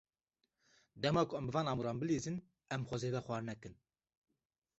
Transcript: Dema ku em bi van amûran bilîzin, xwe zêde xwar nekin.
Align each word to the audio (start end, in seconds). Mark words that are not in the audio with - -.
Dema 1.03 1.21
ku 1.27 1.33
em 1.39 1.45
bi 1.47 1.53
van 1.55 1.69
amûran 1.73 1.97
bilîzin, 2.01 2.37
xwe 2.87 2.95
zêde 3.01 3.19
xwar 3.25 3.41
nekin. 3.49 3.73